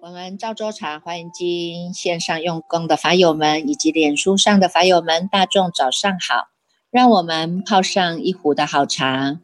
[0.00, 6.48] 我们赵州茶华严经线上用功的法友们，以及脸书上的法友们，大众早上好！
[6.90, 9.38] 让我们泡上一壶的好茶，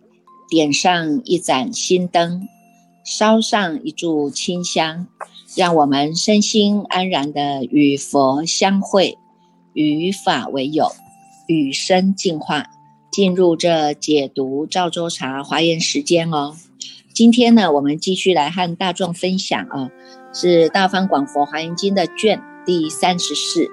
[0.49, 2.49] 点上一盏心灯，
[3.05, 5.07] 烧上一炷清香，
[5.55, 9.18] 让我们身心安然的与佛相会，
[9.75, 10.89] 与法为友，
[11.46, 12.71] 与生进化，
[13.13, 16.57] 进入这解读赵州茶华严时间哦。
[17.13, 19.91] 今天呢，我们继续来和大众分享啊。
[20.37, 23.68] 是《大方广佛华严经》的卷第三十四，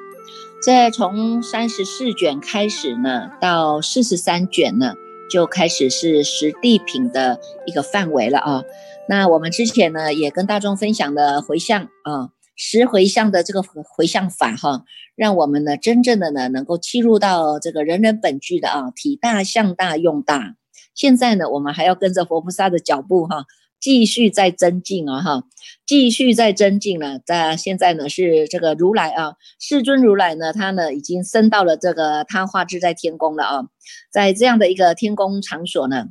[0.63, 4.93] 这从三十四卷开始呢，到四十三卷呢，
[5.27, 8.63] 就开始是十地品的一个范围了啊。
[9.09, 14.83] 那我们之前呢，也跟大众分享的回向啊，十回向的这个回向法哈，
[15.15, 20.55] 让我们呢真正的呢能够契入到这个人人本具的啊，体大向大用大。
[20.93, 23.45] 现在呢，我们还要跟着佛菩萨的脚步哈。
[23.79, 25.43] 继续在增进啊，哈，
[25.87, 27.17] 继续在增进了。
[27.17, 33.63] 在现在呢，是这个如来啊，世尊如来呢，他呢已经升到了这个他化自在天宫了啊，
[34.11, 36.09] 在这样的一个天宫场所呢，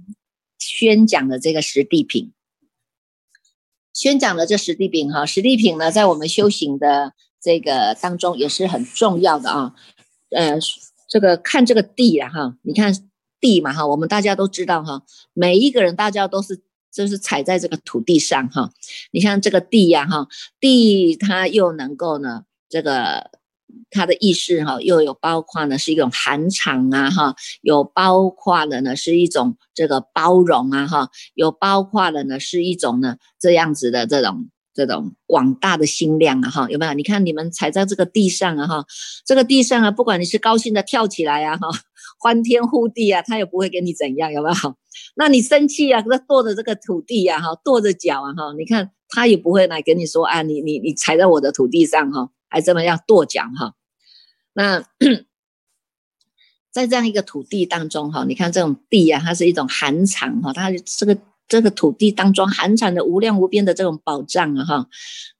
[0.58, 2.32] 宣讲了这个十地品，
[3.92, 9.74] 宣讲的这十地品哈，十地品呢，在我们修行的这个当中也是很重要的啊。
[10.30, 10.58] 呃，
[11.08, 12.94] 这个看这个地啊，哈，你看
[13.40, 15.02] 地嘛哈，我们大家都知道哈，
[15.32, 16.62] 每一个人大家都是。
[16.92, 18.68] 就是踩在这个土地上哈，
[19.12, 20.26] 你像这个地呀哈，
[20.58, 23.30] 地它又能够呢，这个
[23.90, 36.94] 它的意思哈，又有包括呢是一种寒场啊哈，有包括了呢是一种这个包容啊哈，有包括了呢是一种呢这样子的这种这种广大的心量啊哈，有没有？
[36.94, 38.84] 你看你们踩在这个地上啊哈，
[39.26, 41.68] 这个地上啊，不管你是高兴的跳起来呀哈。
[42.22, 44.76] 欢天呼地啊，他也不会给你怎样，有没有？
[45.16, 53.74] 那你生气啊，他跺着这个土地呀，哈，跺着脚啊，哈，你看他也不会来跟你说啊，你你你踩在我的土地上哈，还这么样跺脚哈。
[54.52, 54.84] 那
[56.70, 61.16] 在这样一个土地当中哈，你看这种地啊，它是一种寒场哈，它这个。
[61.50, 64.86] 这个土地当中寒藏的无量无边的这种宝藏啊哈，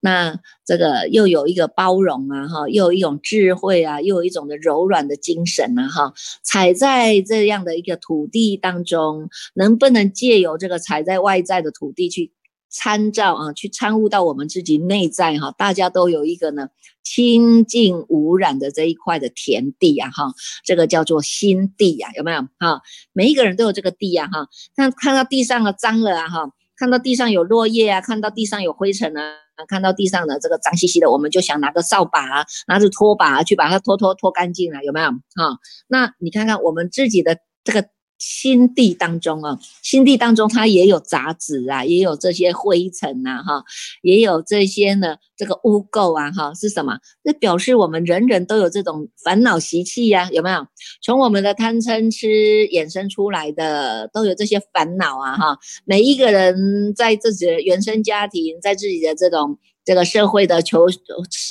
[0.01, 12.33] 那这个又有一个包容啊哈，又有一种智慧啊，又有一种的柔软的精神啊哈，踩在这样的一个土地当中，能不能借由这个踩在外在的土地去？
[12.71, 16.69] 参照啊，去参悟到我们自己内在哈，大家都有一个呢
[17.03, 20.33] 清净无染的这一块的田地啊哈，
[20.65, 22.81] 这个叫做心地呀，有没有哈？
[23.13, 29.35] 每一个人都有这个地呀哈，看看到地上啊脏了啊哈，看到地上有落叶啊，看到地上有灰尘啊，
[29.69, 35.59] 看到地上的这个脏兮兮的，我们就想拿个扫把啊，拿着拖把去把它拖拖拖干净了，有没有哈？
[35.89, 37.89] 那你看看我们自己的这个。
[38.21, 43.65] 心地当中啊，心地当中它也有杂质啊，也有这些灰尘呐，哈，
[44.03, 46.99] 也有这些呢，这个污垢啊，哈，是什么？
[47.25, 50.67] 那表示我们人人都有这种烦恼习气呀，有没有？
[51.03, 52.29] 从我们的贪嗔痴
[52.69, 59.59] 衍生出来的，都有这些烦恼啊，哈，每一个人在自己的原生家庭，在自己的这种。
[59.85, 60.87] 这个社会的求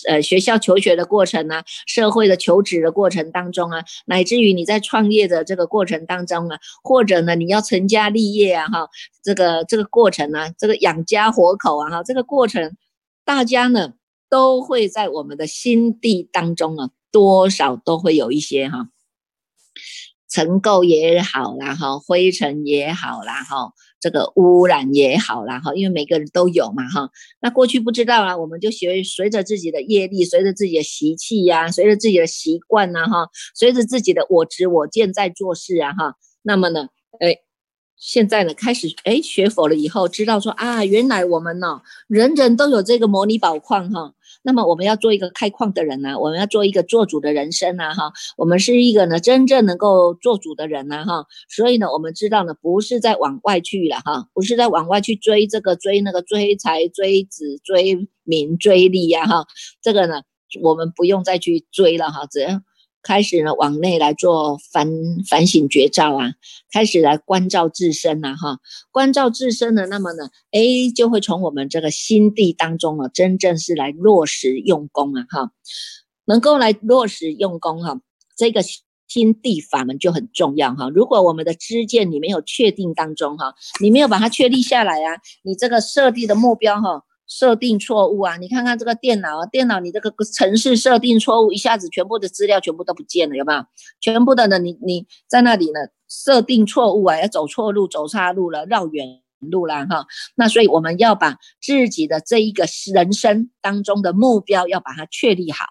[0.07, 8.89] 呃学校求学的过程呢，社会的求职的过程当中啊，乃至于你在创业的这个过程当中啊，或者呢你要成家立业啊哈，
[9.23, 12.78] 这个这个过程呢，这个养家活口啊哈，这个过程，
[13.25, 13.94] 大家呢
[14.29, 18.89] 都会在我们的心地当中啊，多少都会有一些哈，
[20.29, 23.73] 尘垢也好啦哈，灰尘也好啦哈。
[23.99, 27.09] 这个污染也好啦，哈，因为每个人都有嘛哈。
[27.41, 36.15] 那过去不知道啊，我们就学随着自己的业力，随着自己的习气呀，随着自己的习惯呐哈，随着自己的我执我见在做事啊哈。
[36.41, 36.88] 那么呢，
[37.19, 37.38] 哎。
[38.01, 44.13] 现在呢，开始哎学佛了以后，知道说啊，原来我们呢，人人都有这个模拟宝矿哈。
[44.41, 48.12] 那么我们要做一个开矿的人呢，我们要做一个做主的人生呢哈。
[48.38, 51.25] 我们是一个呢，真正能够做主的人呢哈。
[51.50, 59.45] 所以呢，我们知道呢，不是在往外去了哈，不是在往外去追这个追那个追财追子追名追利呀哈。
[59.81, 60.21] 这个呢，
[60.62, 62.62] 我们不用再去追了哈，只要。
[63.01, 64.88] 开始呢，往内来做反
[65.30, 66.34] 反省觉照啊，
[66.72, 68.60] 开始来关照自身呐，哈，
[68.92, 70.60] 关照自身呢，那么呢，哎，
[70.96, 75.51] 就会从我们这个心地当中啊，真正是来落实用功啊，哈，
[76.25, 78.00] 能够来落实用功哈，
[78.36, 78.62] 这个
[79.07, 80.90] 心地法门就很重要哈。
[80.90, 87.04] 如果我们的知见你没有确定当中哈，你没有把它确立下来啊，你这个设定的目标哈。
[87.29, 88.37] 设定错误啊！
[88.37, 93.63] 你看看这个电脑啊，电脑你这个城市设定错误，一下子全部的资料全部都不见了，有没有？
[94.01, 95.79] 全部的呢，你你在那里呢，
[96.09, 100.07] 设定错误啊，要走错路，走岔路了，绕远路了哈。
[100.33, 105.65] 那所以我们要把自己的这一个人生当中的目标要把它确立好。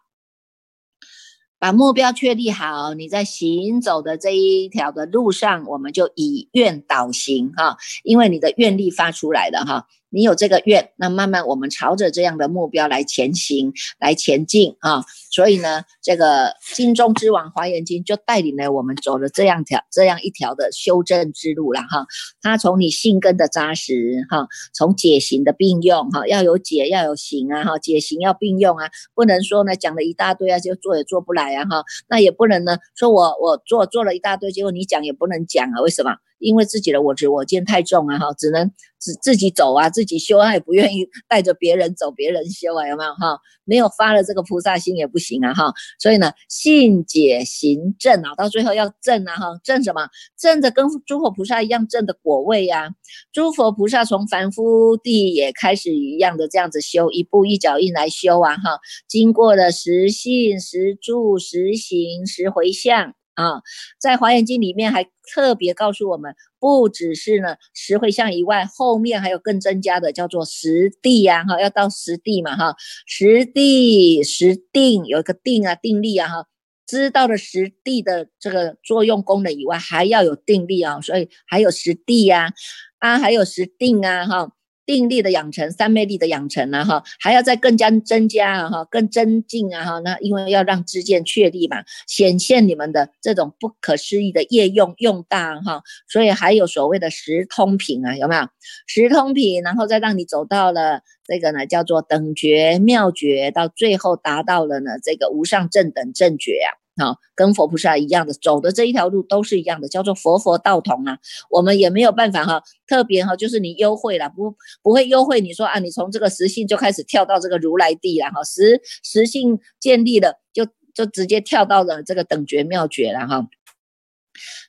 [1.60, 9.88] 把目标确立好，你在行走的这一条的路上，我们就以愿导行哈，因为你的愿力发出来了哈。
[10.10, 15.04] 你有这个愿，那慢慢我们朝着这样的目标来前行，来前进啊！
[15.30, 22.06] 所以呢，这个金钟之王华严经就带领了我们走了这样条这样一条的修正之路了哈。
[22.40, 36.16] 它从你性根的扎实哈，从解行的并用哈，要有解要有行啊哈，解行要并用啊，不能说呢讲了一大堆啊就做也做不来啊哈，那也不能呢说我我做做了一大堆，结果你讲也不能讲啊，为什么？
[36.38, 43.38] 因为自己的我执我见太重啊，哈，只能自自己走啊，自己修，啊也不愿意带着别人走，别人修啊，有没有哈？
[43.64, 45.72] 没有发了这个菩萨心也不行啊，哈。
[45.98, 50.08] 所以呢，信解行正啊，到最后要正啊，哈，正什么？
[50.38, 52.90] 正的跟诸佛菩萨一样正的果位呀。
[53.32, 58.78] 诸佛菩萨从凡夫地也开始一样的这样子修，一步一脚印来修啊，哈。
[59.08, 63.14] 经过了十信、十住、十行、十回向。
[63.38, 63.62] 啊，
[64.00, 72.74] 在华严经里面还特别告诉我们，不只是呢十会相以外，后面还有更增加的，叫做实地呀，哈，要到实地嘛，哈，
[73.06, 76.46] 实地实定有一个定啊，定力啊，哈，
[76.84, 82.52] 知道了实地的这个作用功能以外，还要有定力啊，所以还有实地呀，
[82.98, 84.57] 啊，还有实定啊，哈。
[84.88, 98.48] 定力的养成，三昧力的养成啊，哈，还要再更加增加啊，哈，更增进啊，哈，那因为要让知见确立嘛，显现你们的这种不可思议的业用用大哈，所以还有所谓的十通品啊，有没有？
[98.86, 106.87] 十通品，然后再让你走到了这个呢，叫做等觉妙觉，到最后达到了呢，这个无上正等正觉啊。
[106.98, 111.18] 好，跟佛菩萨一样的走的这一条路都是一样的，叫做佛佛道同啊。
[111.48, 115.40] 我们也没有办法哈，特别哈，就是你优惠了，不不会优惠。
[115.40, 123.46] 你说啊，你从这个实性就开始跳到这个如来地了哈，实实性建立了，就就直接跳到了这个等觉妙觉了哈。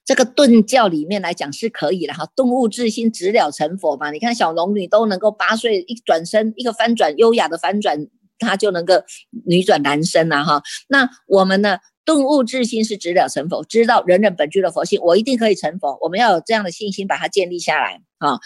[0.06, 4.10] 这个顿教里面来讲是可以的哈，顿悟自心，直了成佛嘛。
[4.10, 8.08] 你看小龙女都能够八岁一转身，一个翻转，优雅的翻转，
[8.40, 8.96] 他就能够
[9.46, 10.64] 女转男生了哈。
[10.88, 11.78] 那我们呢？
[12.06, 15.96] 顿悟自心是直了成佛，知道人人本具的佛性，我一定可以成佛。
[16.02, 18.40] 我们要有这样的信心，把它建立下来啊，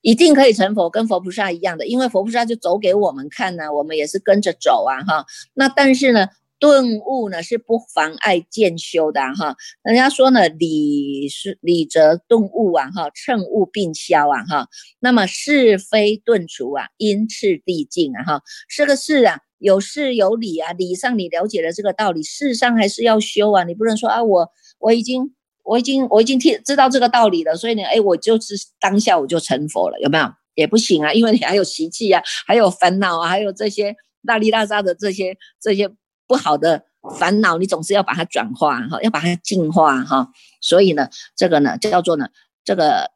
[0.00, 5.24] 一定可以成佛，跟佛菩萨一样的，因为佛菩萨就走给我们看呢，我们也是跟着走啊哈。
[5.54, 6.26] 那但是呢，
[6.58, 9.56] 顿悟呢是不妨碍渐修的哈。
[9.82, 14.68] 人家说呢，理是理则顿悟啊哈，乘悟并消啊哈。
[15.00, 19.40] 那么是非顿除啊，因次递进啊哈，是个事啊。
[19.58, 23.64] 有事有理啊，理上你了解了这个道理，事上还是要修啊。
[23.64, 25.32] 你不能说啊，我我已经
[25.64, 30.26] 我已经我已经听知道这个道理了，所以呢，哎，我就是当下我就成佛了，有没有？
[30.54, 33.94] 也不行啊，因为你还有习气啊，还有烦恼啊，还有这些
[34.26, 35.90] 大利大沙的这些这些
[36.26, 36.84] 不好的
[37.18, 40.30] 烦恼，你总是要把它转化哈，要把它净化哈。
[40.60, 42.28] 所以呢，这个呢叫做呢
[42.64, 43.10] 这个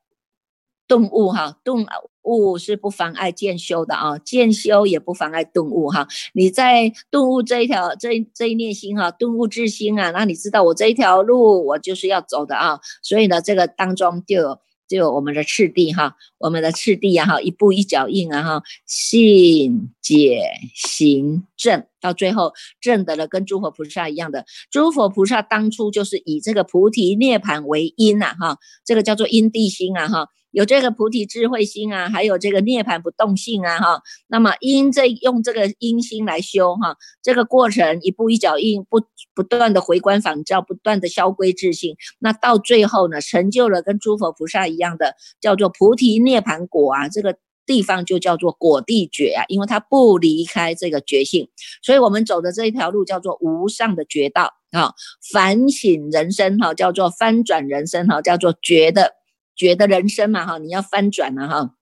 [0.87, 1.87] 顿悟哈，顿。
[2.23, 6.07] 悟是不妨碍渐修的啊，渐修也不妨碍顿悟哈。
[6.35, 12.79] 你在顿悟这一条这这一念心哈，顿悟之心啊，那你知道我这一条路我就是要走的啊。
[13.03, 14.59] 所以呢，这个当中就有
[14.91, 20.43] 就有我们的次第哈，我们的次第呀哈，一步一脚印啊哈，信解
[20.75, 24.45] 行正，到最后正得了跟诸佛菩萨一样的。
[24.69, 30.27] 诸佛菩萨当初就是以这个菩提涅盘为因呐哈，这个叫做因地心啊哈。
[30.53, 39.01] 有这个菩提智慧心啊，还有这个涅槃不动性啊，哈，那么因这用这个因心来修哈，这个过程一步一脚印，不
[39.35, 51.49] 不断的回观反照，不断的消归自性，那到最后呢，成就了跟诸佛菩萨一样的叫做菩提涅槃果啊，这个地方就叫做果地觉啊，因为它不离开这个觉性，
[51.81, 54.95] 所以我们走的这一条路叫做无上的觉道啊，
[55.33, 59.20] 反省人生哈，叫做翻转人生哈，叫做觉的。
[59.61, 61.75] 觉的人生嘛，哈，你要翻转了哈，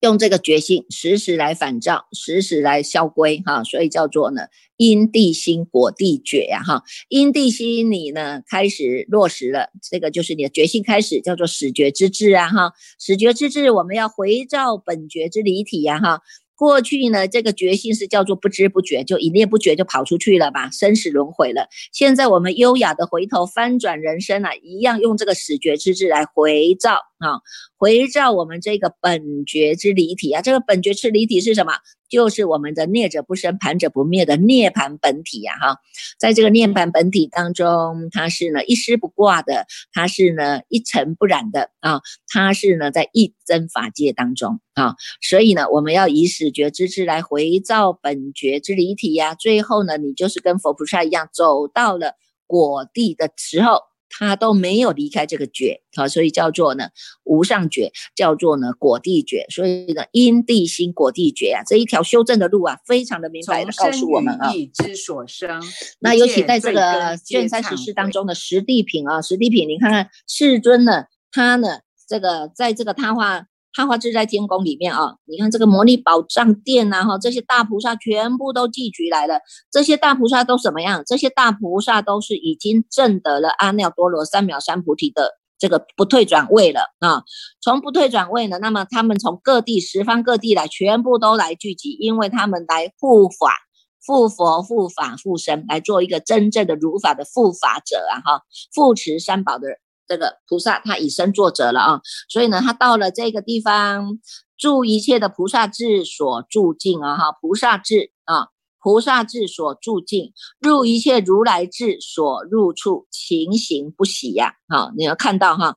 [0.00, 16.20] 用这个决心时时来反照，时时来消归哈，所以叫做呢因地心果地觉呀哈，因地心你呢开始落实了，这个就是你的决心开始叫做始觉之智啊哈，始觉之智我们要回照本觉之离体呀哈。
[16.56, 21.68] 过去呢，这个决心是叫做不知不觉，就一念不觉就跑出去了吧，生死轮回了。
[21.92, 27.40] 现在我们优雅的回头翻转人生啊，一样用这个始觉之智来回照啊，
[27.76, 31.72] 回照我们这个本觉之离体啊，这个本觉之离体是什么？
[32.08, 35.78] 就是我们的灭者不生，盘者不灭的涅盘本体呀，哈，
[36.20, 52.12] 在这个涅盘本体当中，它是呢一丝不挂的，它是呢一尘不染的啊，它是呢在一真法界当中啊，所以呢，我们要以始觉之智来回照本觉之离体呀，最后呢，你就是跟佛菩萨一样，走到了
[52.46, 53.80] 果地的时候。
[54.08, 56.88] 他都没有离开这个觉，啊，所以叫做呢
[57.24, 64.52] 无上觉，叫做呢果地觉，所以呢因地心果地觉啊，这一条修正的路啊，非常的明白的告诉我们啊。
[64.74, 65.62] 之所生，
[66.00, 73.46] 那尤其在这个卷三十四当中的实地品啊，实地品，你看看世尊呢，他呢这个在这个他化。
[73.76, 79.38] 他化自在天宫里面啊，你看这个摩尼宝藏殿呐，哈，这些大菩萨全部都聚集来了。
[79.70, 81.02] 这些大菩萨都什么样？
[81.06, 87.22] 这些大菩萨都是已经证得了阿耨多罗三藐三菩提的这个不退转位了啊。
[87.60, 93.58] 从不退转位呢，那么他们从各地十方各地来，全部都来聚集，因为他们来护法、
[94.06, 98.42] 护佛、护法、护身，来做一个真正的如法的护法者啊，哈，
[98.74, 99.68] 护持三宝的。
[100.06, 104.18] 这个菩萨他以身作则了啊，所以呢，他到了这个地方，
[104.56, 108.48] 住一切的菩萨智所住境啊，哈，菩萨智啊，
[108.80, 115.76] 菩萨智所住境，入一切如来智所入处，情形不喜呀，好，你要看到哈。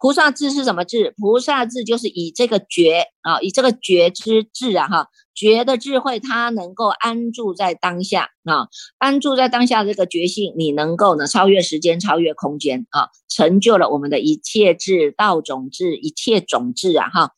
[0.00, 1.12] 菩萨智是什么智？
[1.16, 17.32] 菩萨智就是以这个觉啊，以这个觉知智啊，哈，觉的智慧，它能够安住在当下啊，安住在当下这个觉性，你能够呢超越时间，超越空间啊，成就了我们的一切智道种智，一切种智啊，哈，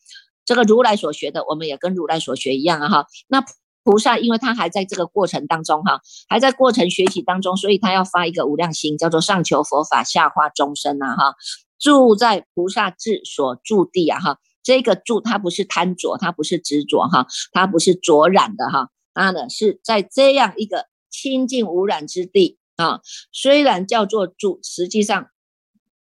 [0.45, 3.43] 这个如来所学的，我们也跟如来所学一样啊，哈，那
[3.85, 11.35] 菩萨因为他还在这个过程当中哈，还在过程学习当中，所以他要发一个无量心，叫做上求佛法，下化众生呐，哈。
[11.81, 23.01] 住在菩萨智所住地啊，哈，这个住它不是贪着，它不是执着哈，它不是着染的哈，它呢是在这样一个清净无染之地啊。
[23.33, 25.29] 虽然叫做住，实际上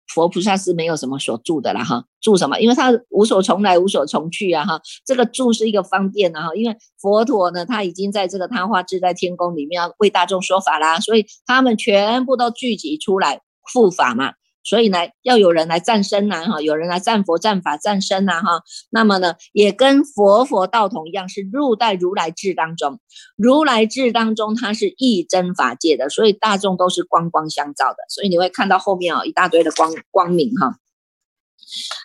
[0.05, 2.05] 佛菩萨是没有什么所住的了哈。
[2.19, 2.59] 住什么？
[2.59, 4.81] 因为他无所从来，无所从去啊哈。
[5.05, 14.33] 这个住是一个方便啊哈，因为佛陀呢他已经在这个他化自在天宫里面要为大众说法啦，所以他们全部都聚集出来护法嘛。
[14.63, 18.61] 所以呢，要有人来赞身呐，哈，有人来赞佛、赞法、赞身呐，哈。
[18.89, 22.99] 那么呢，也跟佛佛道统一样，是入在如来智当中。
[23.35, 27.97] 如来智当中，它是一真法界的，所以大众都是光光相照的。
[28.09, 30.77] 所以你会看到后面哦，一大堆的光光明哈。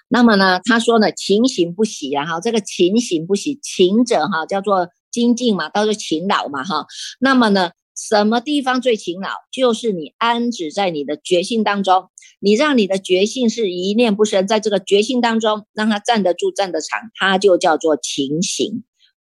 [0.08, 6.86] 那么呢，他说呢，勤行不喜啊，哈，这个勤行不喜，勤者哈叫做精进嘛，叫做勤劳嘛，哈。
[7.20, 7.70] 那么呢？
[8.00, 9.28] 什么地方最勤劳？
[9.50, 12.08] 就是你安止在你的觉性当中，
[12.40, 18.84] 你让你的觉性是一念不生，在这个觉性当中，让它站得住、站得长，它就叫做勤行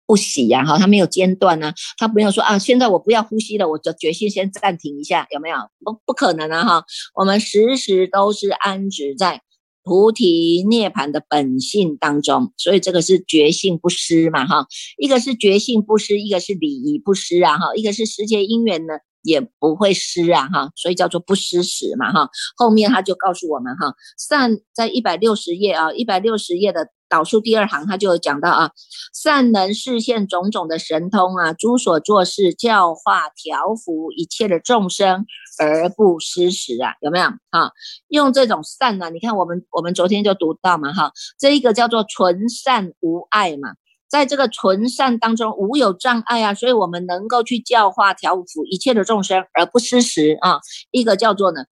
[0.06, 0.66] 不喜呀！
[0.66, 5.58] 哈，它没有间断呢，它没有说啊，现在我不要呼吸了，我的觉性先暂停一下，有没有？
[5.84, 6.63] 不，不可能啊！
[6.63, 6.84] 哈，
[7.16, 9.42] 我们时时都是安止在。
[9.82, 26.90] 菩提涅盘的本性当中，所以这个是觉性不失嘛，哈，一个是觉性不失，一个是礼仪不失啊，哈，一个是时节因缘呢也不会失啊，哈，所以叫做不失时嘛，哈，后面他就告诉我们哈，善在一百六十页啊，一百六十页的。
[27.10, 28.70] 导数第二行，他就讲到啊，
[29.16, 35.26] 善能视现种种的神通啊，诸所做事教化调伏一切的众生
[35.60, 37.72] 而不失时啊，有没有啊？
[38.10, 39.10] 用这种善呢？
[39.10, 43.70] 你看我们我们昨天就读到嘛哈，这一个叫做纯善无碍嘛，
[44.10, 50.60] 在这个纯善当中无有障碍啊，所以我们能够去教化调伏一切的众生而不失时啊，
[50.92, 51.66] 一个叫做呢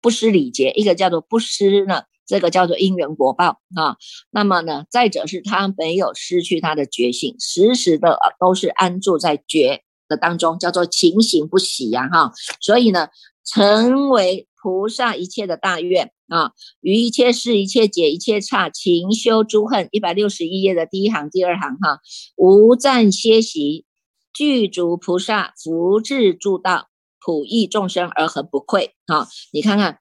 [0.00, 2.02] 不失礼节，一个叫做不失呢。
[2.28, 3.94] 这个叫做因缘果报啊，
[4.32, 13.10] 那么呢，再者是他没有失去他的觉性，时时的都是安住在觉的当中，叫做情形不喜呀哈，所以呢，
[13.44, 22.00] 成为菩萨一切的大愿啊，于一切事一切解一切差，勤修诸恨，一百六十一页的第一行第二行哈，
[22.36, 23.84] 无暂歇息，
[24.32, 26.88] 具足菩萨福智助道，
[27.20, 30.00] 普益众生而恒不愧啊，你看看。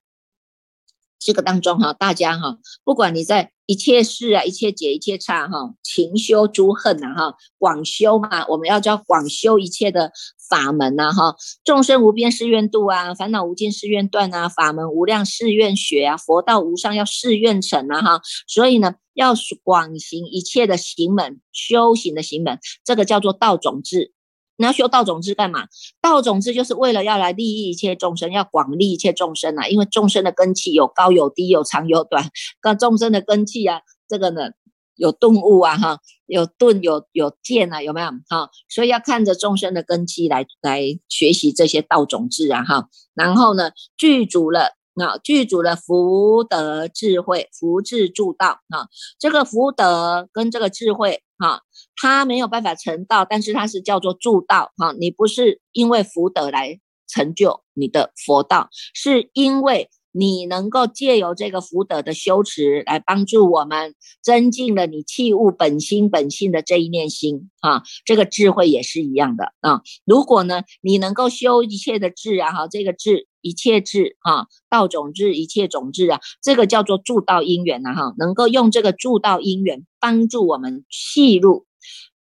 [1.18, 10.12] 这个当中哈，大家哈，不管你在一切事啊，一切解，一切差哈，勤修诸恨呐哈，广修嘛，我们要叫广修一切的
[10.50, 19.34] 法门呐哈，众生无边誓愿度啊，烦恼无尽誓愿断啊，法门无量誓愿学啊，佛道无上要誓愿成啊哈，所以呢，要
[19.64, 24.14] 广行一切的行门，修行的行门，这个叫做道种智。
[24.58, 25.68] 你要修道种智干嘛？
[26.02, 29.68] 道种智就是为了要来利益一切众生，要广利一切众生啊！
[29.68, 32.30] 因为众生的根气有高有低，有长有短，
[32.64, 34.52] 那众生的根气啊，这个呢
[34.96, 38.08] 有顿悟啊，哈，有钝有有剑啊，有没有？
[38.30, 44.76] 哈，所以要看着众生的根基来来学习这些道种智啊，哈，然后呢，具足了。
[44.96, 48.88] 啊，具足了福德智慧，福智助道啊。
[49.20, 51.60] 这个福德跟这个智慧啊，
[51.98, 54.94] 它没有办法成道，但是它是叫做助道哈。
[54.98, 59.90] 你不是因为福德来成就你的佛道，是因为。
[60.18, 69.82] 你能够借由这个福德的修持来帮助我们增进了你器物本心本性的这一念心啊，这个智慧也是一样的啊。
[70.06, 81.66] 如果呢，你能够修一切的智啊，哈，这个智一切智啊，道种智一切种智啊，这个叫做助道因缘呐，哈，能够用这个助道因缘帮助我们契入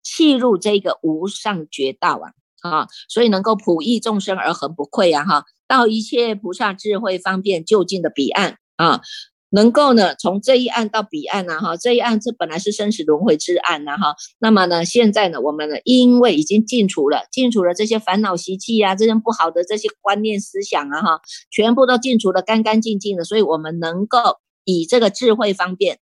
[0.02, 2.32] 契入这个无上绝道啊。
[2.64, 9.02] 啊，所以能够普益众生而恒不愧呀，哈，到一切菩萨智慧方便就近的彼岸啊，
[9.50, 25.99] 能够呢从这一岸到彼岸呢，哈，这一岸这本来是生死轮回之岸呐，哈，那么呢现在呢我们呢因为已经尽除了尽除了这些烦恼习气呀，这些不好的这些观念思想啊，哈，全部都尽除的干干净净的，所以我们能够以这个智慧方便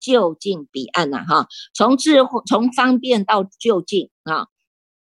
[0.00, 4.46] 就近彼岸呐，哈，从智慧从方便到就近啊。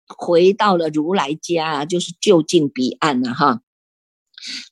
[0.08, 3.62] 回到了如来家，就是就近彼岸了哈。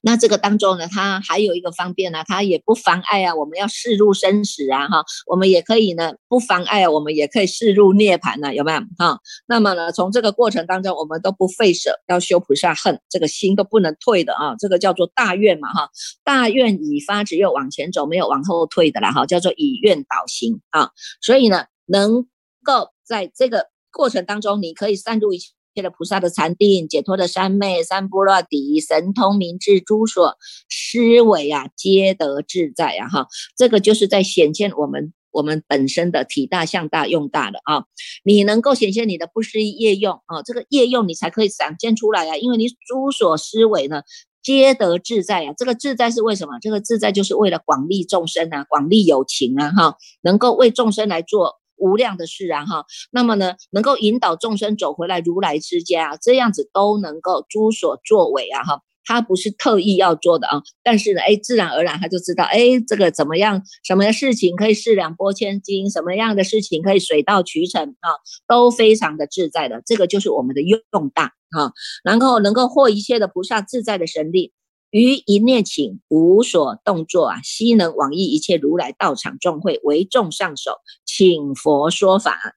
[0.01, 3.33] 那这个当中呢，它还有一个方便呢，它也不妨碍啊。
[3.33, 9.19] 我们要视入生死啊哈，我们也可以呢，不妨碍啊，我们也可以视入涅槃呢，有没有哈？
[9.47, 14.55] 那么呢，从这个过程当中，我们都不费舍，要修菩萨恨，这个心都不能退的啊。
[14.59, 15.89] 这个叫做大愿嘛哈，
[16.23, 20.91] 大愿已发，只有往前走，没有往后退的啦哈，叫做以愿导行啊。
[21.21, 22.27] 所以呢，能
[22.63, 23.74] 够在这个。
[23.95, 30.35] 过程当中，你可以散入一切的菩萨的禅定、解脱的三昧、三波罗底、神通明智诸所
[30.69, 33.07] 思维啊，皆得自在啊！
[33.07, 37.85] 哈，这个就是在显现我们我们本身的体大、相大、用大的啊。
[38.25, 42.35] 你能够显现你的不思议业用啊，这个业用你才可以展现出来啊。
[42.35, 44.01] 因为你诸所思维呢，
[44.43, 45.53] 皆得自在啊。
[45.57, 46.59] 这个自在是为什么？
[46.61, 51.61] 这个自在就是为了广利众生啊，广利有情啊，哈，能够为众生来做。
[51.77, 68.09] 无量的事啊哈，那么呢，能够引导众生走回来如来之家，这样子都能够诸所作为啊哈，他不是特意要做的啊，但是呢，哎，自然而然他就知道，哎，这个怎么样，什么事情可以四两拨千斤，什么样的事情可以水到渠成啊，
[68.47, 70.81] 都非常的自在的，这个就是我们的用
[71.13, 71.71] 大啊，
[72.03, 74.53] 然后能够获一切的菩萨自在的神力。
[74.95, 80.71] 于一念请无所动作啊，悉能往诣一切如来道场众会，为众上首，
[81.03, 82.55] 请佛说法。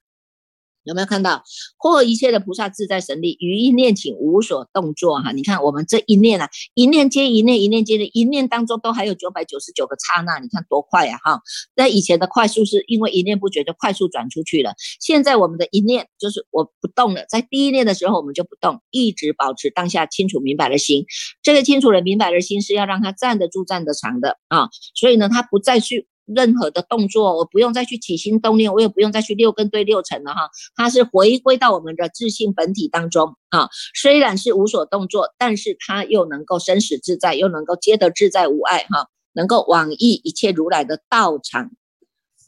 [0.83, 1.43] 有没有看到
[1.77, 5.31] 或一切的菩萨自在神力，于一念请无所动作哈？
[5.31, 11.41] 你看我们这一念啊，一念接一念，一念接的，一念当中都还有九百九十九个刹那，你看多快呀哈！
[11.75, 21.05] 那以前的快速是因为一念不觉就快速转出去了，现在我们的一念就是我不动了，在第一念的时候我们就不动，一直保持当下清楚明白的心。
[21.43, 26.07] 这个清楚的明白的心是要让他站得住、站得长的啊，所以呢，他不再去。
[26.35, 30.49] 任何的动作，我不用再去起心动念，我也不用再去六根对六尘了哈。
[30.75, 33.69] 它是回归到我们的自信本体当中啊。
[33.93, 41.71] 虽然是无所动作，但是它又能够生死自在，又能够皆得自在无碍哈，能够往诣一切如来的道场。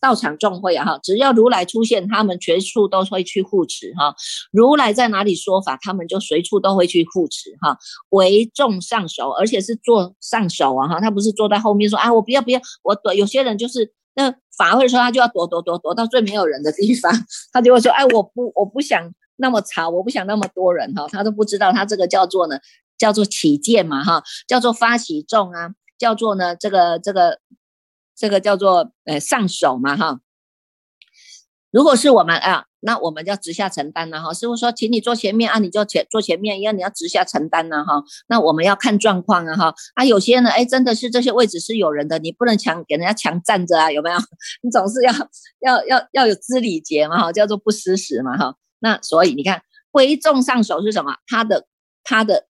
[0.02, 4.16] 道场众会啊哈，只要如来出现，他们全处都会去护持哈。
[4.52, 7.78] 如来在哪里说法，他们就随处都会去护持哈。
[8.10, 13.14] 为众上首，而且是坐上首啊哈，他不是坐在后面说啊，我不要不要，我躲。
[13.14, 17.14] 有些人就是那法会说他就要躲躲躲躲到最没有人的地方，
[17.54, 22.58] 他就会说哎，我不我不想那么吵，我不想那么多人哈，他都不知道他这个叫做呢，
[22.98, 27.40] 叫做起见嘛哈，叫做发起众啊，叫做呢这个这个。
[28.16, 30.20] 这个叫做呃上手嘛哈，
[31.72, 34.34] 如果是我们啊，那我们要直下承担了哈。
[34.34, 38.04] 师傅说，请你坐前面啊，你就前坐前面，因为你要直下承担了哈。
[38.28, 39.74] 那我们要看状况啊哈。
[39.96, 44.18] 啊，有些呢，哎，真的是这些位置是有人的，你不能强给人家强站着啊，有没有？
[44.62, 45.14] 你总是要
[45.62, 48.56] 要要要有知礼节嘛哈，叫做不失时嘛哈。
[48.80, 51.16] 那所以你看，为众上手是什么？
[51.28, 51.66] 他的
[52.04, 52.48] 他的。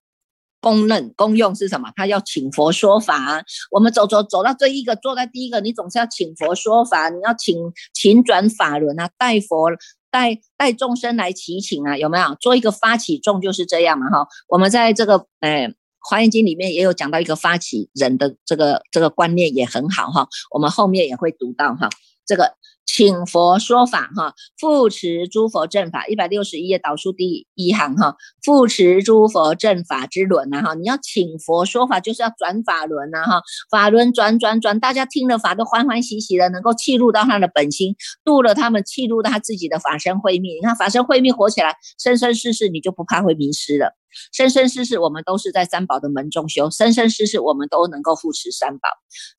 [0.61, 1.91] 公认公用是什么？
[1.95, 3.43] 他要请佛说法。
[3.71, 7.57] 我们走走走到这一个，坐在第一个，你总是要请佛说法，你要请
[7.93, 9.71] 请转法轮啊，带佛
[10.11, 12.35] 带带众生来祈请啊，有没有？
[12.39, 14.27] 做一个发起众就是这样嘛哈。
[14.47, 20.27] 我们在这个诶华严经里面也有讲到一个发起人的这个这个观念也很好哈。
[20.51, 21.89] 我们后面也会读到哈，
[22.25, 22.55] 这个
[22.93, 40.57] 请佛说法哈，复持诸佛正法，一百六十一页导数第一行哈，复持诸佛正法之轮呐哈，你要请佛说法，就是要转法轮呐哈，法轮转转转，大家听了法都欢欢喜喜的，能够契入到他的本心，度了他们，契入到他自己的法身慧命。
[40.57, 43.95] 你看法身慧命活起来，生生世世你就不怕会迷失了。
[44.33, 48.89] 生生世世，我们都是在三宝的门中修；生生世世，我们都能够扶持三宝。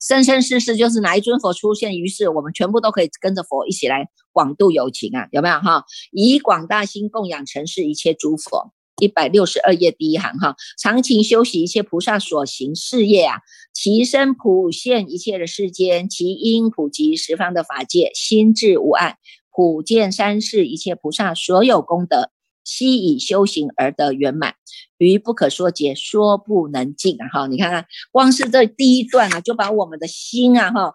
[0.01, 5.83] 生生世世，就是哪一尊佛出现于世，我们全部都可以跟着佛一起来广度有情啊，有没有哈？
[6.11, 8.73] 以广大心供养尘世一切诸佛。
[9.01, 13.41] 一百六十二页第一行哈，常情修习一切菩萨所行事业啊，
[13.73, 19.17] 其身普现一切的世间，其因普及十方的法界，心智无碍，
[19.51, 22.29] 普见三世一切菩萨所有功德。
[22.63, 24.55] 悉以修行而得圆满，
[24.97, 27.27] 于不可说劫，说不能尽啊！
[27.27, 30.93] 哈，你看看，光是这第一段啊，就把我们的心啊，哈，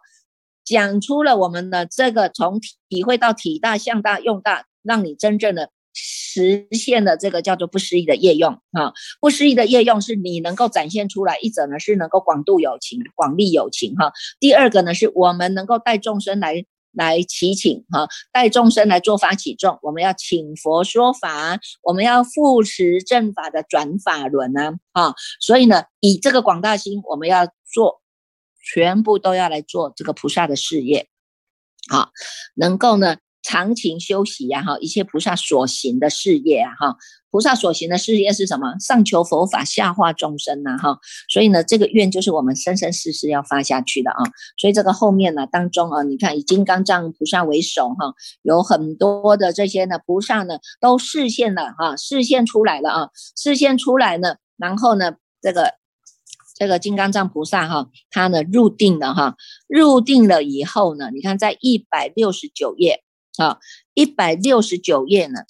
[0.69, 8.93] 讲出了我们的这个从体会到体大、向大、用大，让你真正的实现了这个叫做不思议的业用啊！
[9.21, 16.65] 不思议的业用是你能够展现出来，一者呢是能够广度有情、广利有情哈，第二个呢是我们能够带众生来。
[16.93, 28.01] 来祈请哈，带众生来做法起众，我们要请佛说法，我们要复持正法的转法轮呢，啊，所以呢，以这个广大心，我们要做，
[28.73, 31.09] 全部都要来做这个菩萨的事业，
[31.89, 32.11] 好，
[32.55, 33.17] 能够呢。
[33.41, 36.97] 常情修习呀，哈，一切菩萨所行的事业啊，哈，
[37.31, 38.75] 菩萨所行的事业是什么？
[38.79, 40.99] 上求佛法，下化众生呐，哈，
[41.31, 44.19] 所以呢，这个愿就是我们生生世世要发下去的啊。
[44.59, 55.73] 所以这个后面呢，当中啊，你看以金刚藏菩萨为首，哈，有很多的这些呢，菩萨呢都示现了，哈，示现出来了啊，示现出来呢，然后呢，这个
[56.59, 59.37] 这个金刚藏菩萨哈，他呢入定了哈，
[59.69, 63.05] 入定了以后呢，你看在一百六十九页。
[63.37, 63.59] 啊，
[63.95, 65.43] 一百六十九页呢，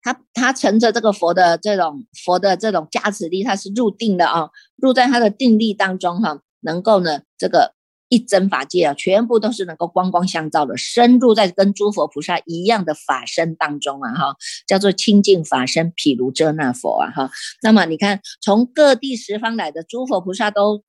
[0.00, 7.74] 他他乘着这个佛的这种佛的这种加持力，他是入定的啊，入在他的定力当中哈，能够呢这个
[8.08, 17.30] 一真法界啊，全部都是能够光光相照的，深入在跟诸佛菩萨一样的法身当中啊哈，叫做清净法身，譬如遮那佛啊哈。
[17.62, 20.82] 那么你看，从各地十方来的诸佛菩萨都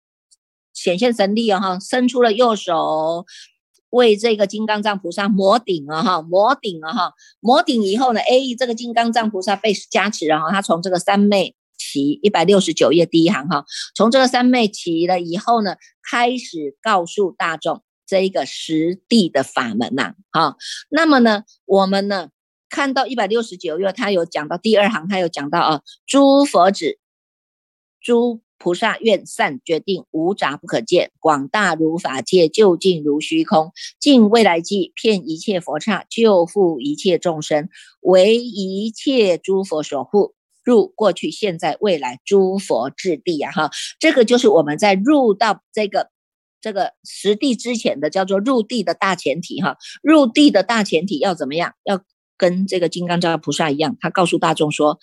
[0.74, 3.24] 显现神力啊哈，伸出了右手。
[3.90, 8.26] 为这个金刚藏菩萨摩顶啊哈，摩顶啊哈，摩顶以后呢，哎，
[8.58, 20.56] 这个金刚藏菩萨被加持了哈，他从这个三昧起，一百六十九页第一行哈，从这个三昧起了以后呢，开始告诉大众这一个实地的法门呐，哈，
[20.88, 22.30] 那么呢，我们呢
[22.68, 26.98] 看到一百六十九页，他有讲到第二行，他有讲到啊，诸佛子，
[28.00, 28.40] 诸。
[28.58, 37.68] 菩萨愿善决定无杂不可见，广大如法界，究竟如虚空，尽未来际，骗一切佛刹，救护一切众生，
[38.00, 40.34] 为一切诸佛所护，
[40.66, 43.50] 入过去、现在、未来诸佛智地啊！
[43.52, 46.10] 哈，这个就是我们在入到这个
[46.60, 49.78] 这个实地之前的叫做入地的大前提哈。
[50.02, 51.72] 入地的大前提要怎么样？
[51.84, 52.02] 要
[52.36, 54.98] 跟这个金刚藏菩萨一样，他告诉大众说，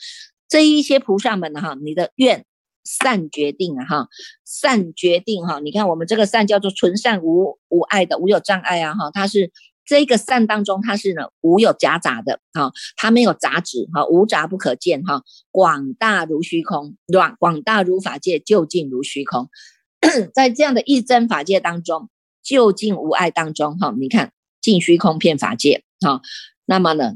[0.47, 2.45] 这一些菩萨们哈，你的愿。
[2.85, 4.07] 善决定啊哈，
[4.43, 9.53] 善决定哈，你看我们这个善叫做纯善无无爱的，无有障碍啊哈，它是
[9.85, 19.49] 这个善当中它是呢无有夹杂的哈，它没有杂质哈，无杂不可见哈，广大如虚空，广广大如法界，究竟如虚空，
[20.33, 22.09] 在这样的一真法界当中，
[22.41, 26.21] 究竟无碍当中哈，你看尽虚空遍法界哈，
[26.65, 27.15] 那么呢？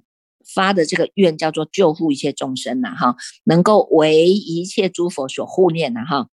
[0.56, 6.30] 发的这个愿叫做救护一切众生呐，哈，能够为一切诸佛所护念呐，哈。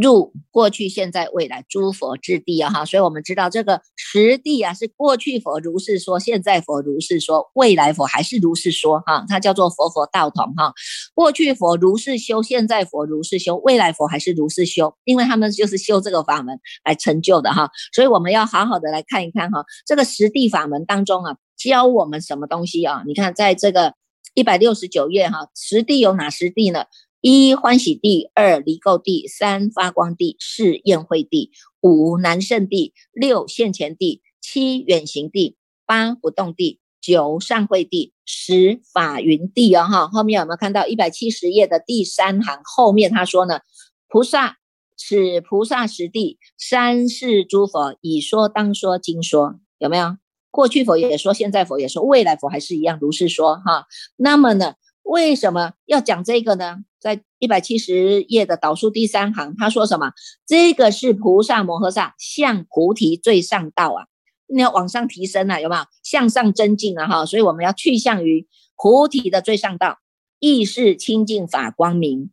[0.00, 10.72] 入过去、现在、未来诸佛之地啊，哈，所以我们知道这个实地啊，是过去佛如是说，现在佛如是说，未来佛还是如是说，哈，它叫做佛佛道同，哈。
[11.14, 17.70] 过去佛如是修，现在佛如是修，未来佛还是如是修，因为他们就是修这个法门来成就的，哈。
[17.92, 21.36] 所以我们要好好的来看一看，哈，这个实地法门当中啊。
[21.58, 23.02] 教我们什么东西啊？
[23.04, 23.94] 你看，在这个
[24.34, 26.84] 一百六十九页哈，十地有哪十地呢？
[27.20, 31.50] 一欢喜地，二离垢地，三发光地，四宴会地，
[31.80, 40.06] 五南胜地，六现前地，七远行地，八不动地，九上会地，十法云地哦哈。
[40.06, 42.60] 后面有没有看到一百七十页的第三行？
[42.62, 43.62] 后面他说呢，
[44.08, 44.58] 菩萨
[44.96, 50.16] 此菩萨实地，三世诸佛已说当说经说，有没有？
[50.52, 53.86] 过去佛也说，现在佛也说，未来佛还是一样如是说哈。
[54.16, 54.74] 那么呢，
[55.08, 56.84] 为什么要讲这个呢？
[57.00, 60.12] 在一百七十页的导数第三行，他说什么？
[60.46, 64.04] 这个是菩萨摩诃萨向菩提最上道啊。
[64.46, 67.06] 你要往上提升啊，有没有向上增进啊？
[67.06, 69.98] 哈，所以我们要去向于菩提的最上道，
[70.40, 72.30] 意识清净法光明。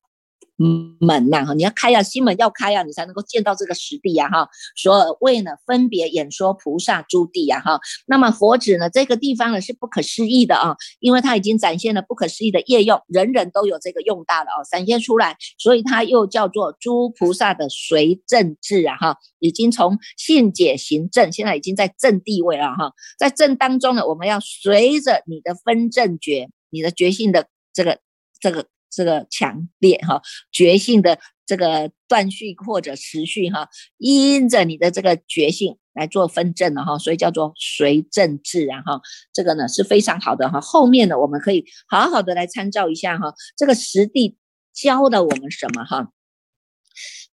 [0.57, 4.47] 门呐哈，你要开呀，心门要开呀，你才能够见到这个实地呀哈。
[4.75, 7.79] 所谓呢，分别演说菩萨诸地呀哈。
[8.05, 27.99] 那么佛指呢，这个地方呢是不可思议的啊，因为它已经展现了不可思议的业用，人人都有这个用大的哦，展现出来，所以它又叫做诸菩萨的随正智啊哈，已经从信解行正，现在已经在正地位了哈，在正当中呢，我们要随着你的分正觉，你的觉性的这个
[28.39, 28.67] 这个。
[28.89, 30.21] 这个强烈哈
[30.51, 39.01] 觉性的这个断续或者持续哈，因着你的这个觉性来做分证的哈，所以叫做随证自然哈，
[39.33, 40.61] 这个呢是非常好的哈。
[40.61, 44.37] 后面呢我们可以好好的来参照一下哈，这个实地
[44.73, 46.11] 教的我们什么哈？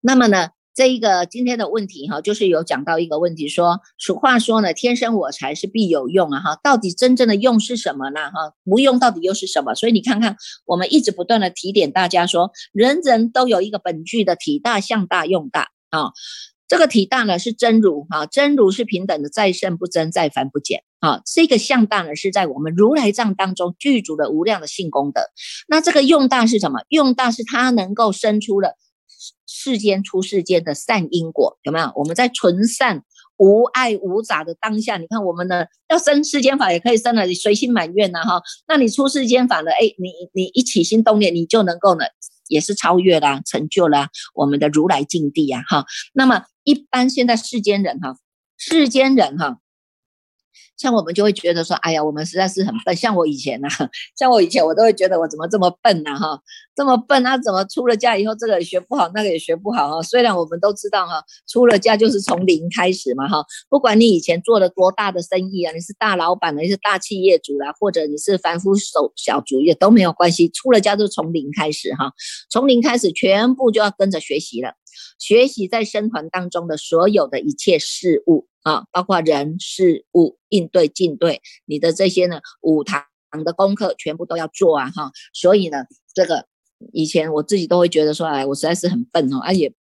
[0.01, 0.51] 那么呢？
[0.75, 8.55] 这一个今天的问题哈，就是有讲到一个问题，说俗话说呢，天生我材是必有用啊哈，到底真正的用是什么呢哈？
[8.65, 9.75] 无用到底又是什么？
[9.75, 16.13] 所以你看看，我们一直不断的提点大家说，人人都有一个本具的体大、相大、用大啊。
[16.69, 21.21] 这个体大呢是真如哈，真如是平等的，再胜不增，再凡不减啊。
[21.27, 25.21] 这个相大呢是在我们如来藏当中具足的无量的性功德。
[25.67, 26.79] 那这个用大是什么？
[26.89, 28.77] 用大是它能够生出了。
[29.63, 31.93] 世间出世间的善因果有没有？
[31.95, 33.03] 我们在纯善
[33.37, 38.41] 无爱无杂的当下，你看我们的要生世间法也可以生了，你随心满愿呐哈。
[38.67, 42.07] 那你出世间法了，哎，你你一起心动念，你就能够呢，
[42.49, 45.85] 也是超越啦，成就了我们的如来境地呀哈。
[46.15, 48.17] 那么一般现在世间人哈，
[48.57, 49.59] 世间人哈。
[50.81, 52.97] 像我们就会觉得说，哎呀，我们实在是很笨。
[52.97, 53.69] 像我以前呐，
[54.19, 56.17] 像我以前，我都会觉得我怎么这么笨呢？
[56.17, 56.41] 哈，
[56.75, 60.03] 这么笨，那怎么出了家以后，这个也学不好，那个也学不好哈。
[60.03, 63.45] 虽然我们都知道哈，出了家就是从零开始嘛哈。
[63.69, 70.49] 不管你以前做了多大的生意啊，你是大老板呢，你是大企业主啦，或者你是凡夫手小主也都没有关系。
[70.49, 72.11] 出了家就从零开始哈，
[72.49, 74.73] 从零开始，全部就要跟着学习了，
[75.19, 78.47] 学习在生团当中的所有的一切事物。
[78.63, 83.05] 啊，包括人事物应对进对，你的这些呢，五堂
[83.45, 85.11] 的功课全部都要做啊，哈。
[85.33, 86.47] 所以呢，这个
[86.93, 89.73] 以前我自己都会觉得说，哎，我实在是很笨哦，而且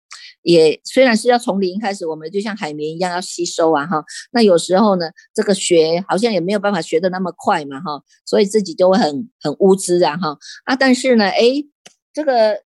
[0.43, 4.03] 也虽然是要从零开始，我们就像海绵一样要吸收啊，哈。
[4.33, 8.03] 那有时候呢，这个学好像也没有办法学的那么快嘛，哈。
[8.25, 10.39] 所以自己就会很很无知啊，哈。
[10.65, 11.65] 啊，但是呢，哎，
[12.13, 12.63] 这个。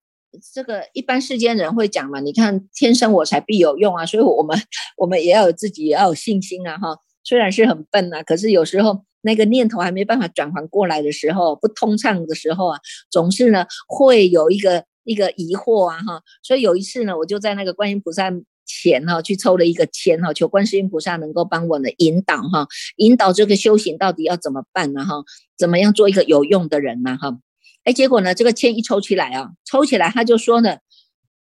[0.54, 2.20] 这个一般世间人会讲嘛？
[2.20, 4.58] 你看天生我材必有用啊，所以我们
[4.98, 6.98] 我们也要有自己也要有信心啊哈。
[7.24, 12.80] 虽然是很笨啊，可是有时候那个念头还没办法转换过来的时候，不通畅的时候啊，
[13.12, 16.22] 总是呢会有一个一个疑惑啊哈。
[16.42, 18.32] 所以有一次呢，我就在那个观音菩萨
[18.66, 22.68] 前哈去抽了一个签哈，求观世音菩萨能够帮我呢引导哈，
[22.98, 25.24] 引导这个修行到底要怎么办呢哈？
[25.58, 27.38] 怎么样做一个有用的人呢哈？
[27.84, 28.34] 哎，结果呢？
[28.34, 30.78] 这个签一抽起来啊，抽起来他就说呢，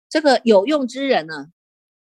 [0.09, 1.47] 这个有用之人呢，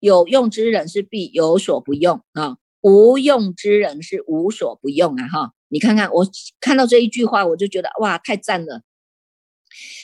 [0.00, 5.28] 有用之人是必有所不用啊，无用之人是无所不用啊！
[5.28, 6.26] 哈，你看看，我
[6.60, 8.82] 看到这一句话，我就觉得哇，太赞了。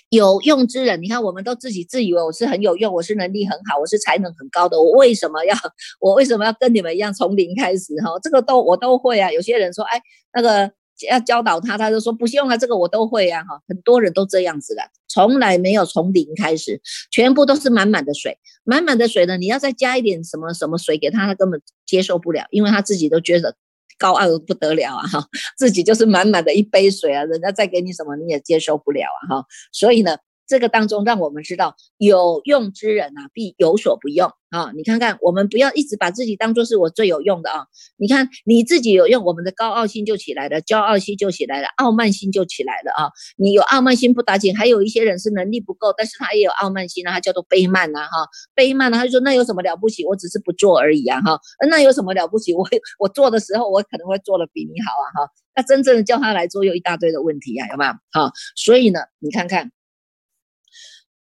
[0.08, 5.54] 有用之人，你看，我们都自己自以为我是很有用，我是能力很好，我是才能很高的，我为什么要
[6.00, 7.94] 我为什么要跟你们一样从零开始？
[8.02, 9.30] 哈，这个都我都会啊。
[9.30, 10.00] 有些人说，哎，
[10.32, 10.72] 那个。
[11.08, 16.80] 要教导他，他就说不用啊，这个我都会啊，哈，很多人都这样子的，从来没有从零开始，
[17.10, 23.56] 全部都是满满的水，满满的水呢，你要再加一点什么什么水给他，他根本接受不了，因为他自己都觉得
[23.98, 25.26] 高傲的不得了啊，哈，
[25.58, 30.16] 自己就是满满的一杯水啊，人家再给你什么你也接受不了啊，哈，所以呢。
[30.46, 34.70] 这个当中，让我们知道有用之人啊，必有所不用啊！
[34.76, 37.66] 你看看，我们不要一直把自己当做是我最有用的啊！
[37.96, 43.10] 你看你自己有用，我们的高傲心就起来了，骄傲心就起来了，傲慢心就起来了啊！
[43.36, 50.04] 你有傲慢心不打紧，还有一些人是能力不够，但是他也有傲慢心啊，他叫做卑慢呐哈，卑慢呢，他就说那有什么了不起？
[50.04, 52.52] 我只是不做而已啊哈，那有什么了不起？
[52.52, 57.92] 我我做的时候，我可能会做的比你好啊哈，那真正的叫他来做，又一大堆的问题呀，有没有？
[58.12, 59.72] 好，所以呢，你看看。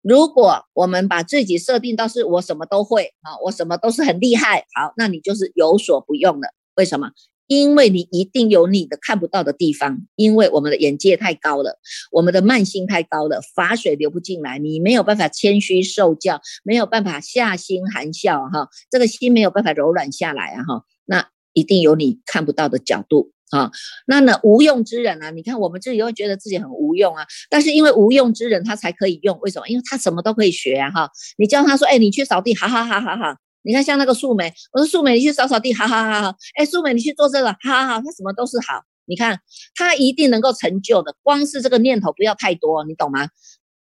[0.04, 6.50] 如果我们把自己设定到是我什么都会啊，我什么都是很厉害，好，那你就是有所不用了。
[6.76, 7.10] 为什么？
[7.48, 11.78] 因为你一定有你的看不到的地方，因为我们的眼界太高了，
[12.12, 23.32] 我们的慢心太高了，法水流不进来，你没有办法谦虚受教，没有办法下心含笑哈，这个心没有办法柔软下来啊哈，那一定有你看不到的角度。
[23.52, 23.70] 啊，
[24.08, 29.68] 那呢无用之人啊，你看我们自己会觉得自己很无用啊，但是因为无用之人他才可以用，为什么？
[29.68, 31.08] 因为他什么都可以学啊哈。
[31.38, 39.40] 你教他说，哎，你去扫地，好好好好好，你看像那个素梅，我说素梅你去扫扫地，好好好好，哎素梅你去做这个，好好好，他什么都是好，你看
[39.76, 43.28] 他一定能够成就的，光是这个念头不要太多，你懂吗？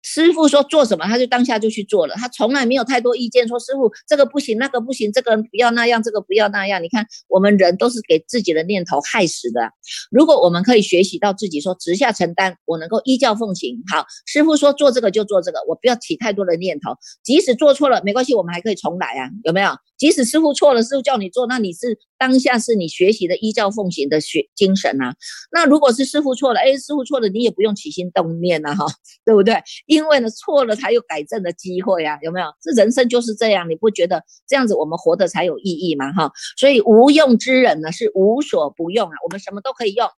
[0.02, 3.48] 师傅说做什么，他就当下就去做了，他从来没有太多意见。
[3.48, 6.82] 说师傅这个不行，那个不行，这个不要那样，这个不要那样。
[6.82, 9.70] 你看我们人都是给自己的念头害死的。
[10.10, 13.82] 如果我们可以学习到自己说直下承担，我能够依教奉行。
[13.92, 16.92] 好，师傅说做这个就做这个，我不要起太多的念头。
[17.24, 19.72] 即使做错了没关系，我们还可以重来啊，有没有？
[20.02, 25.14] 即使师傅错了，师傅叫你做，那你是当下是你学习的依教奉行的学精神啊。
[25.52, 28.84] 那如果是师傅错了，哎，师傅错了，你也不用起心动念啊，哈，
[29.24, 29.62] 对不对？
[29.86, 32.48] 因为呢，错了才有改正的机会呀，有没有？
[32.64, 36.12] 这人生就是这样，你不觉得这样子我们活得才有意义吗？
[36.14, 40.10] 哈，所以无用之人呢是无所不用啊，我们什么都可以用，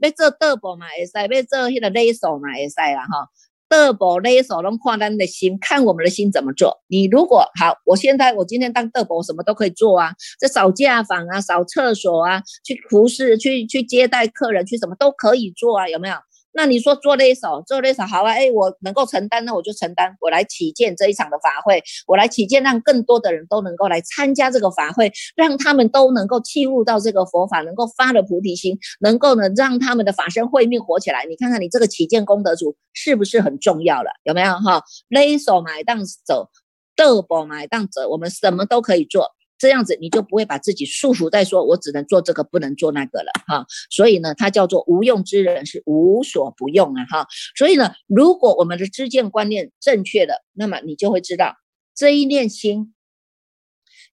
[0.00, 3.28] 要做德宝嘛，会使；要做那个勒手嘛，会使啦，哈。
[3.68, 6.82] 德宝勒手能看咱的心，看我们的心怎么做。
[6.88, 16.14] 你如果好，我现在我今天当德宝，什么都可以做啊，这扫家访啊，扫厕所啊，去服侍，去去接待客人，去什么都可以做啊，有没有？
[16.56, 31.26] 那你说做那一手，做那一手好啊，哎，我能够承担，那我就承担，我来起见这一场的法会，我来起见，让更多的人都能够来参加这个法会，让他们都能够契入到这个佛法，能够发了菩提心，能够呢让他们的法身慧命活起来。
[31.26, 34.08] 你看看你这个起见功德主是不是很重要了？
[34.24, 34.82] 有没有哈？
[35.10, 36.48] 勒手买当走，
[36.96, 39.35] 豆宝买当走，我们什么都可以做。
[39.58, 43.66] 这样子你就不会把自己束缚在说，我只能做这个，不能做那个了哈。
[43.90, 47.26] 所以呢，它叫做无用之人是无所不用啊哈。
[47.56, 51.54] 所以呢，如果我们的知见观念正确的，那么你就会知道
[51.94, 52.94] 这一念心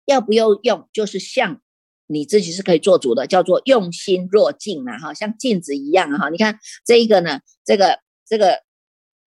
[0.06, 1.62] 要不要用，就是像
[2.08, 6.29] 你自己是可以做主的，叫做用心若镜啊哈，像镜子一样啊哈。
[6.29, 8.63] 你看这一个呢，这个这个。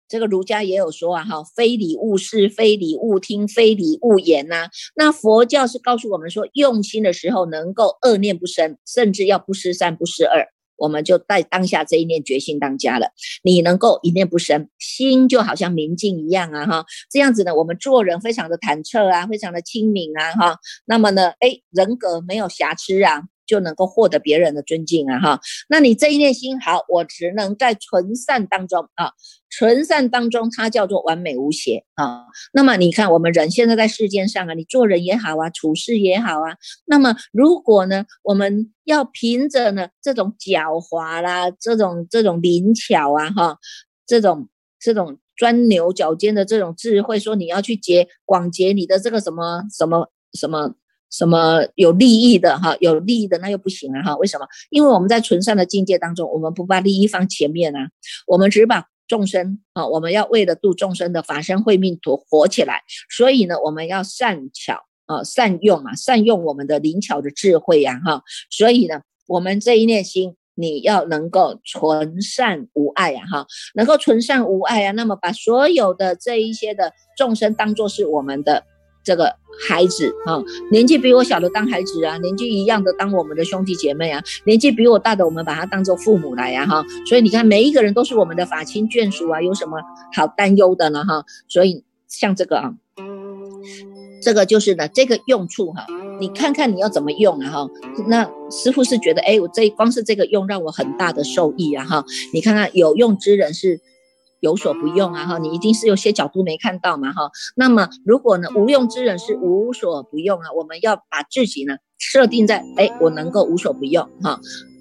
[0.09, 4.67] 这个儒家也有说啊，哈，非礼勿视，非礼勿听，非礼勿言呐。
[4.95, 13.11] 那佛教是告诉我们说，用心的时候能够恶念不生，甚至要不失三不失二，我们就在当下这一念决心当家了。
[13.43, 20.57] 你能够一念不生，心就好像明镜一样啊，哈，这样子呢，我们做人非常的坦彻啊，非常的清明啊，哈。
[20.85, 23.21] 那么呢，哎，人格没有瑕疵啊。
[23.49, 29.13] 就能够获得别人的尊敬啊哈，那你这一念心好，我只能在纯善当中啊，
[29.49, 32.25] 纯善当中它叫做完美无邪啊。
[32.53, 43.57] 那么你看我们人现在在世间上啊，你做人也好啊，处事也好啊，那么如果呢，我们要凭着呢这种狡猾啦，这种这种灵巧啊哈，
[44.05, 44.47] 这种
[44.79, 50.75] 这种钻牛角尖的这种智慧，说你要去结广结你的这个什么什么什么。
[51.09, 52.75] 什么有利益的哈？
[52.79, 54.15] 有利益的那又不行啊哈？
[54.17, 54.47] 为什么？
[54.69, 57.89] 因为我们在纯善的境界当中，我们不把利益放前面啊，
[58.27, 68.21] 我们只把众生啊，我们要为了度众生的法身慧命活活起来，所以呢，我们要善巧啊，善用啊，善用我们的灵巧的智慧呀哈。
[68.51, 78.63] 所以呢，我们这一念心，你要能够纯善无爱呀哈，能够纯善无爱啊，那么把所有的这一些的众生当做是我们的。
[79.09, 79.33] 这个
[79.67, 89.79] 孩子啊，年纪比我小的当孩子啊，年纪一样的当我们的兄弟姐妹啊，年纪比我大的我们把他当做父母来呀哈，所以你看每一个人都是我们的法亲眷属啊，有什么
[90.13, 91.25] 好担忧的呢哈？
[91.47, 92.75] 所以像这个啊，
[94.21, 95.87] 这个就是呢这个用处哈，
[96.19, 97.67] 你看看你要怎么用啊哈？
[98.07, 103.81] 那师傅是觉得哎，我这光是这个用让我很大的受益啊哈，你看看有用之人是。
[104.39, 107.29] 有所不用啊哈，你一定是有些角度没看到嘛哈。
[107.55, 114.39] 那么如果呢，无用之人是无所不用啊，我们要把自己呢设定在哎，我能够无所不用哈。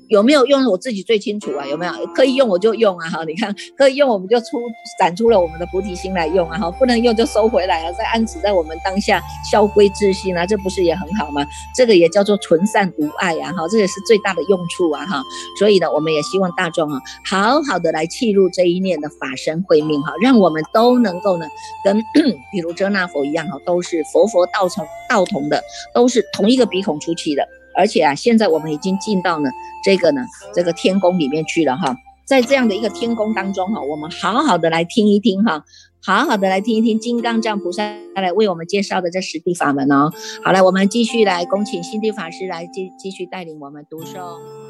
[0.09, 1.67] 有没有用我自己最清楚啊？
[1.67, 3.09] 有没有可以用我就用啊？
[3.11, 4.59] 哈，你看可以用我们就出
[4.99, 6.59] 展出了我们的菩提心来用啊！
[6.59, 11.47] 哈，不能用就收回来啊，再安置在我们当下消归自心啊，这不是也很好吗？
[11.77, 13.53] 这个也叫做纯善无爱呀！
[13.53, 15.05] 哈，这也是最大的用处啊！
[15.07, 15.23] 哈，
[15.59, 21.47] 所以呢，我们也希望大众啊，好好的来契入这一念的法身慧命哈，让我们都能够呢，
[21.85, 22.01] 跟
[22.51, 27.47] 比如遮那佛一样哈，都是佛佛道同道同的，都是同一个鼻孔出气的。
[27.79, 29.49] 而且啊，现在我们已经进到呢
[29.85, 30.21] 这个呢
[30.53, 35.65] 这个天宫里面去了哈，在这样的一个天宫当中哈，我们好好的来听一听哈，
[36.05, 37.85] 好好的来听一听金刚藏菩萨
[38.17, 40.11] 来为我们介绍的这十地法门哦。
[40.45, 44.68] 好了，我们继续来恭请心地法师来继继续带领我们读诵。